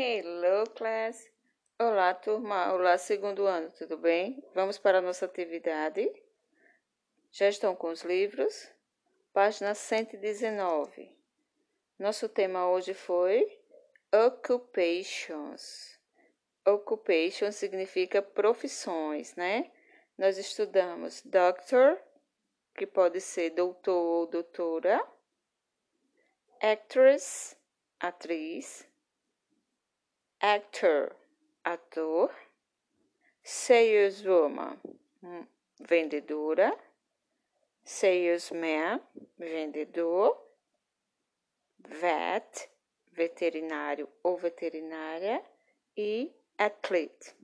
Hello, 0.00 0.64
class! 0.76 1.28
Olá, 1.76 2.14
turma! 2.14 2.72
Olá, 2.72 2.96
segundo 2.96 3.48
ano, 3.48 3.68
tudo 3.72 3.98
bem? 3.98 4.40
Vamos 4.54 4.78
para 4.78 4.98
a 4.98 5.02
nossa 5.02 5.24
atividade. 5.24 6.08
Já 7.32 7.48
estão 7.48 7.74
com 7.74 7.88
os 7.88 8.02
livros? 8.02 8.72
Página 9.32 9.74
119. 9.74 11.10
Nosso 11.98 12.28
tema 12.28 12.70
hoje 12.70 12.94
foi 12.94 13.60
Occupations. 14.14 15.98
Occupation 16.64 17.50
significa 17.50 18.22
profissões, 18.22 19.34
né? 19.34 19.68
Nós 20.16 20.38
estudamos 20.38 21.22
doctor, 21.22 22.00
que 22.76 22.86
pode 22.86 23.20
ser 23.20 23.50
doutor 23.50 24.20
ou 24.20 24.26
doutora, 24.28 25.04
actress, 26.62 27.56
atriz, 27.98 28.88
actor, 30.40 31.14
ator, 31.64 32.34
saleswoman, 33.42 34.78
vendedora, 35.80 36.76
salesman, 37.84 39.00
vendedor, 39.38 40.36
vet, 41.88 42.70
veterinário 43.12 44.08
ou 44.22 44.36
veterinária. 44.36 45.42
E 45.96 46.32
athlete, 46.56 47.34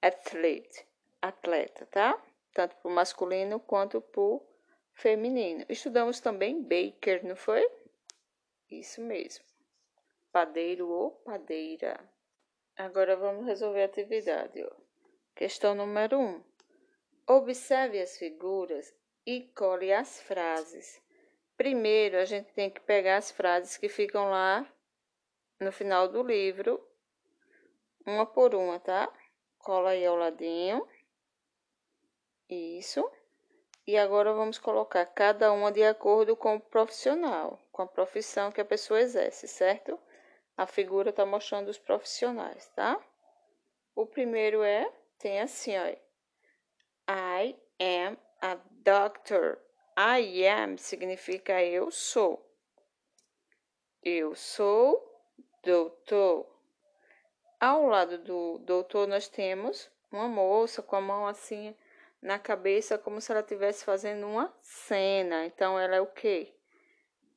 athlete, 0.00 0.86
atleta, 1.20 1.84
tá? 1.86 2.22
Tanto 2.54 2.76
para 2.76 2.88
o 2.88 2.94
masculino 2.94 3.58
quanto 3.58 4.00
para 4.00 4.20
o 4.20 4.46
feminino. 4.94 5.64
Estudamos 5.68 6.20
também 6.20 6.62
baker, 6.62 7.26
não 7.26 7.34
foi? 7.34 7.68
Isso 8.70 9.00
mesmo. 9.00 9.44
Padeiro 10.32 10.88
ou 10.88 11.10
padeira. 11.10 12.00
Agora 12.74 13.14
vamos 13.14 13.44
resolver 13.44 13.82
a 13.82 13.84
atividade. 13.84 14.64
Ó. 14.64 14.70
Questão 15.34 15.74
número 15.74 16.18
1. 16.18 16.22
Um. 16.22 16.44
Observe 17.28 18.00
as 18.00 18.16
figuras 18.16 18.94
e 19.26 19.42
cole 19.54 19.92
as 19.92 20.22
frases. 20.22 21.00
Primeiro, 21.56 22.16
a 22.16 22.24
gente 22.24 22.50
tem 22.54 22.70
que 22.70 22.80
pegar 22.80 23.18
as 23.18 23.30
frases 23.30 23.76
que 23.76 23.90
ficam 23.90 24.30
lá 24.30 24.66
no 25.60 25.70
final 25.70 26.08
do 26.08 26.22
livro, 26.22 26.82
uma 28.06 28.24
por 28.24 28.54
uma, 28.54 28.80
tá? 28.80 29.12
Cola 29.58 29.90
aí 29.90 30.04
ao 30.04 30.16
ladinho. 30.16 30.88
Isso. 32.48 33.08
E 33.86 33.98
agora 33.98 34.32
vamos 34.32 34.58
colocar 34.58 35.04
cada 35.06 35.52
uma 35.52 35.70
de 35.70 35.84
acordo 35.84 36.34
com 36.34 36.56
o 36.56 36.60
profissional, 36.60 37.60
com 37.70 37.82
a 37.82 37.86
profissão 37.86 38.50
que 38.50 38.60
a 38.60 38.64
pessoa 38.64 39.00
exerce, 39.00 39.46
certo? 39.46 39.98
A 40.56 40.66
figura 40.66 41.10
está 41.10 41.24
mostrando 41.24 41.68
os 41.68 41.78
profissionais, 41.78 42.68
tá? 42.74 43.00
O 43.94 44.06
primeiro 44.06 44.62
é, 44.62 44.90
tem 45.18 45.40
assim, 45.40 45.72
ó. 45.78 45.86
I 47.08 47.56
am 47.80 48.16
a 48.40 48.54
doctor. 48.84 49.58
I 49.96 50.46
am 50.46 50.78
significa 50.78 51.62
eu 51.62 51.90
sou. 51.90 52.48
Eu 54.02 54.34
sou 54.34 55.12
doutor. 55.62 56.46
Ao 57.60 57.86
lado 57.86 58.18
do 58.18 58.58
doutor, 58.58 59.06
nós 59.06 59.28
temos 59.28 59.90
uma 60.10 60.26
moça 60.28 60.82
com 60.82 60.96
a 60.96 61.00
mão 61.00 61.26
assim 61.26 61.76
na 62.20 62.38
cabeça, 62.38 62.98
como 62.98 63.20
se 63.20 63.30
ela 63.32 63.40
estivesse 63.40 63.84
fazendo 63.84 64.26
uma 64.26 64.52
cena. 64.62 65.44
Então, 65.46 65.78
ela 65.78 65.96
é 65.96 66.00
o 66.00 66.06
quê? 66.06 66.54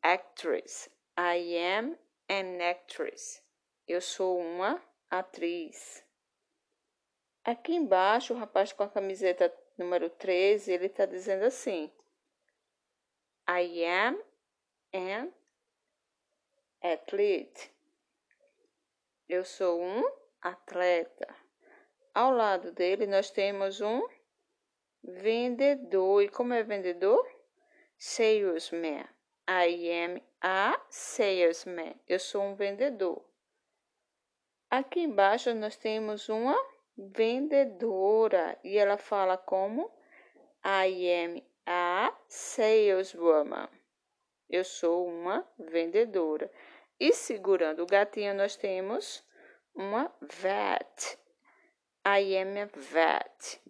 Actress. 0.02 0.90
I 1.18 1.58
am 1.58 1.98
an 2.30 2.62
actress. 2.62 3.42
Eu 3.88 4.02
sou 4.02 4.40
uma 4.40 4.82
atriz. 5.10 6.04
Aqui 7.44 7.74
embaixo, 7.74 8.34
o 8.34 8.38
rapaz 8.38 8.74
com 8.74 8.84
a 8.84 8.90
camiseta 8.90 9.54
número 9.78 10.10
13, 10.10 10.72
ele 10.72 10.88
está 10.88 11.06
dizendo 11.06 11.46
assim: 11.46 11.92
I 13.48 13.86
am 13.86 14.24
an 14.94 15.32
athlete. 16.82 17.72
Eu 19.30 19.44
sou 19.44 19.82
um 19.82 20.04
atleta. 20.42 21.28
Ao 22.14 22.32
lado 22.32 22.72
dele, 22.72 23.06
nós 23.06 23.30
temos 23.30 23.82
um 23.82 24.08
vendedor. 25.04 26.24
E 26.24 26.30
como 26.30 26.54
é 26.54 26.64
vendedor? 26.64 27.28
Salesman. 27.98 29.15
I 29.48 29.92
am 30.06 30.22
a 30.42 30.80
salesman. 30.90 31.96
Eu 32.08 32.18
sou 32.18 32.42
um 32.42 32.56
vendedor. 32.56 33.24
Aqui 34.72 35.02
embaixo 35.02 35.54
nós 35.54 35.76
temos 35.76 36.30
uma 36.30 36.58
vendedora 36.98 38.58
e 38.64 38.76
ela 38.76 38.98
fala 38.98 39.38
como 39.38 39.92
I 40.66 41.12
am 41.26 41.44
a 41.66 42.12
saleswoman. 42.28 43.70
Eu 44.50 44.64
sou 44.64 45.08
uma 45.08 45.48
vendedora. 45.60 46.52
E 47.00 47.14
segurando 47.14 47.84
o 47.84 47.88
gatinho 47.88 48.34
nós 48.34 48.56
temos 48.56 49.24
uma 49.76 50.12
vet. 50.22 51.20
I 52.04 52.36
am 52.38 52.58
a 52.62 52.66
vet. 52.66 53.62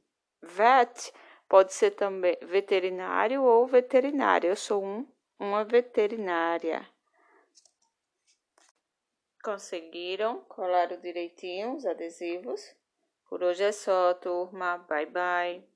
Vet 0.41 1.13
pode 1.49 1.73
ser 1.73 1.91
também 1.91 2.37
veterinário 2.43 3.43
ou 3.43 3.67
veterinária. 3.67 4.47
Eu 4.47 4.55
sou 4.55 4.81
um 4.81 5.14
uma 5.40 5.63
veterinária. 5.63 6.88
Conseguiram? 9.44 10.41
Colaram 10.50 11.00
direitinho 11.00 11.75
os 11.75 11.85
adesivos? 11.85 12.75
Por 13.29 13.44
hoje 13.44 13.63
é 13.63 13.72
só, 13.72 14.13
turma. 14.13 14.78
Bye, 14.79 15.06
bye. 15.06 15.74